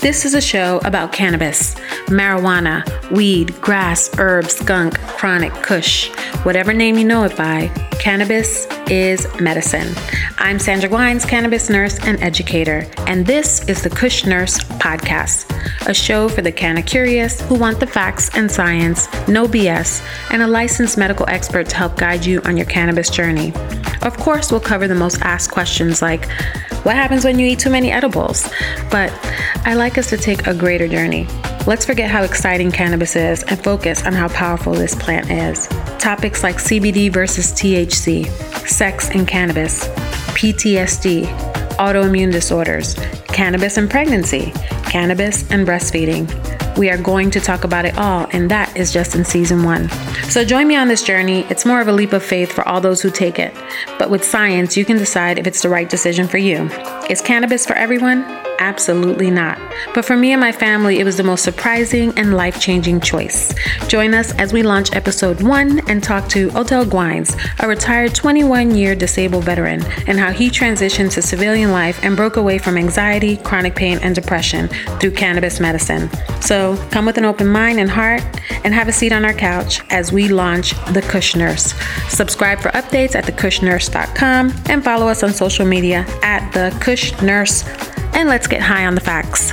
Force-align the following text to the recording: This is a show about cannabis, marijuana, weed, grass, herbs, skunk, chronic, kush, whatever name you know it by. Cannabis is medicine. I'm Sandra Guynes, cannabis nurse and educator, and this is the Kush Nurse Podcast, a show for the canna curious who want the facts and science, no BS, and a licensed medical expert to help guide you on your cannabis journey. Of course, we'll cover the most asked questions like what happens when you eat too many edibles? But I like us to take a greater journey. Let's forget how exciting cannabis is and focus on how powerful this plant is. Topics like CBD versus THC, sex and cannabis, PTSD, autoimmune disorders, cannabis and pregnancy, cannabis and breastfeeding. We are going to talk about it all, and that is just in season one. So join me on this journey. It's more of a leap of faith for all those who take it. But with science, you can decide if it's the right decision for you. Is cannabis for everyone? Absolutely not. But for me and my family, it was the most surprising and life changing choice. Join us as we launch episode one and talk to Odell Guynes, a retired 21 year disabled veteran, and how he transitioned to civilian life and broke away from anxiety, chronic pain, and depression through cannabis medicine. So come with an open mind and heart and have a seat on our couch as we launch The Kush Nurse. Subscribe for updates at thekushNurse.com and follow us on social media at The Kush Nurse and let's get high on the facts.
This 0.00 0.24
is 0.24 0.32
a 0.32 0.40
show 0.40 0.80
about 0.86 1.12
cannabis, 1.12 1.74
marijuana, 2.06 3.10
weed, 3.10 3.60
grass, 3.60 4.08
herbs, 4.18 4.54
skunk, 4.54 4.98
chronic, 5.00 5.52
kush, 5.52 6.08
whatever 6.42 6.72
name 6.72 6.96
you 6.96 7.04
know 7.04 7.24
it 7.24 7.36
by. 7.36 7.68
Cannabis 7.98 8.66
is 8.88 9.26
medicine. 9.38 9.92
I'm 10.38 10.58
Sandra 10.58 10.88
Guynes, 10.88 11.28
cannabis 11.28 11.68
nurse 11.68 11.98
and 12.06 12.18
educator, 12.22 12.90
and 13.00 13.26
this 13.26 13.68
is 13.68 13.82
the 13.82 13.90
Kush 13.90 14.24
Nurse 14.24 14.58
Podcast, 14.58 15.50
a 15.86 15.92
show 15.92 16.30
for 16.30 16.40
the 16.40 16.50
canna 16.50 16.82
curious 16.82 17.42
who 17.42 17.56
want 17.56 17.78
the 17.78 17.86
facts 17.86 18.34
and 18.34 18.50
science, 18.50 19.06
no 19.28 19.46
BS, 19.46 20.02
and 20.30 20.40
a 20.40 20.46
licensed 20.46 20.96
medical 20.96 21.28
expert 21.28 21.68
to 21.68 21.76
help 21.76 21.98
guide 21.98 22.24
you 22.24 22.40
on 22.46 22.56
your 22.56 22.64
cannabis 22.64 23.10
journey. 23.10 23.52
Of 24.00 24.16
course, 24.16 24.50
we'll 24.50 24.60
cover 24.60 24.88
the 24.88 24.94
most 24.94 25.20
asked 25.20 25.50
questions 25.50 26.00
like 26.00 26.26
what 26.82 26.96
happens 26.96 27.24
when 27.24 27.38
you 27.38 27.46
eat 27.46 27.58
too 27.58 27.70
many 27.70 27.92
edibles? 27.92 28.48
But 28.90 29.12
I 29.66 29.74
like 29.74 29.98
us 29.98 30.08
to 30.10 30.16
take 30.16 30.46
a 30.46 30.54
greater 30.54 30.88
journey. 30.88 31.26
Let's 31.66 31.84
forget 31.84 32.10
how 32.10 32.22
exciting 32.22 32.72
cannabis 32.72 33.16
is 33.16 33.42
and 33.42 33.62
focus 33.62 34.06
on 34.06 34.14
how 34.14 34.28
powerful 34.28 34.72
this 34.72 34.94
plant 34.94 35.30
is. 35.30 35.66
Topics 35.98 36.42
like 36.42 36.56
CBD 36.56 37.12
versus 37.12 37.52
THC, 37.52 38.26
sex 38.66 39.10
and 39.10 39.28
cannabis, 39.28 39.86
PTSD, 40.34 41.26
autoimmune 41.76 42.32
disorders, 42.32 42.94
cannabis 43.28 43.76
and 43.76 43.90
pregnancy, 43.90 44.52
cannabis 44.84 45.50
and 45.50 45.66
breastfeeding. 45.66 46.49
We 46.80 46.88
are 46.88 46.96
going 46.96 47.30
to 47.32 47.40
talk 47.40 47.64
about 47.64 47.84
it 47.84 47.98
all, 47.98 48.26
and 48.30 48.50
that 48.50 48.74
is 48.74 48.90
just 48.90 49.14
in 49.14 49.22
season 49.26 49.64
one. 49.64 49.90
So 50.30 50.46
join 50.46 50.66
me 50.66 50.76
on 50.76 50.88
this 50.88 51.02
journey. 51.02 51.40
It's 51.50 51.66
more 51.66 51.82
of 51.82 51.88
a 51.88 51.92
leap 51.92 52.14
of 52.14 52.22
faith 52.22 52.50
for 52.50 52.66
all 52.66 52.80
those 52.80 53.02
who 53.02 53.10
take 53.10 53.38
it. 53.38 53.54
But 53.98 54.08
with 54.08 54.24
science, 54.24 54.78
you 54.78 54.86
can 54.86 54.96
decide 54.96 55.38
if 55.38 55.46
it's 55.46 55.60
the 55.60 55.68
right 55.68 55.90
decision 55.90 56.26
for 56.26 56.38
you. 56.38 56.70
Is 57.10 57.20
cannabis 57.20 57.66
for 57.66 57.74
everyone? 57.74 58.24
Absolutely 58.60 59.30
not. 59.30 59.58
But 59.94 60.04
for 60.04 60.16
me 60.16 60.32
and 60.32 60.40
my 60.40 60.52
family, 60.52 61.00
it 61.00 61.04
was 61.04 61.16
the 61.16 61.22
most 61.22 61.42
surprising 61.42 62.12
and 62.18 62.36
life 62.36 62.60
changing 62.60 63.00
choice. 63.00 63.54
Join 63.88 64.12
us 64.12 64.32
as 64.34 64.52
we 64.52 64.62
launch 64.62 64.94
episode 64.94 65.42
one 65.42 65.80
and 65.88 66.02
talk 66.02 66.28
to 66.28 66.50
Odell 66.54 66.84
Guynes, 66.84 67.34
a 67.58 67.66
retired 67.66 68.14
21 68.14 68.74
year 68.74 68.94
disabled 68.94 69.44
veteran, 69.44 69.82
and 70.06 70.18
how 70.18 70.30
he 70.30 70.50
transitioned 70.50 71.10
to 71.12 71.22
civilian 71.22 71.72
life 71.72 72.04
and 72.04 72.14
broke 72.16 72.36
away 72.36 72.58
from 72.58 72.76
anxiety, 72.76 73.38
chronic 73.38 73.74
pain, 73.74 73.98
and 74.02 74.14
depression 74.14 74.68
through 75.00 75.12
cannabis 75.12 75.58
medicine. 75.58 76.10
So 76.42 76.76
come 76.90 77.06
with 77.06 77.16
an 77.16 77.24
open 77.24 77.46
mind 77.46 77.80
and 77.80 77.88
heart 77.88 78.22
and 78.62 78.74
have 78.74 78.88
a 78.88 78.92
seat 78.92 79.12
on 79.12 79.24
our 79.24 79.32
couch 79.32 79.80
as 79.88 80.12
we 80.12 80.28
launch 80.28 80.72
The 80.92 81.00
Kush 81.00 81.34
Nurse. 81.34 81.72
Subscribe 82.10 82.58
for 82.58 82.68
updates 82.72 83.14
at 83.14 83.24
thekushNurse.com 83.24 84.52
and 84.66 84.84
follow 84.84 85.08
us 85.08 85.22
on 85.22 85.32
social 85.32 85.64
media 85.64 86.04
at 86.22 86.50
The 86.52 86.76
Kush 86.82 87.18
Nurse 87.22 87.64
and 88.20 88.28
let's 88.28 88.46
get 88.46 88.60
high 88.60 88.84
on 88.84 88.94
the 88.94 89.00
facts. 89.00 89.50